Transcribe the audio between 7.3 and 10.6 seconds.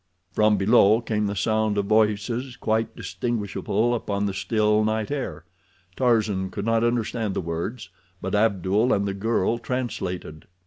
the words, but Abdul and the girl translated.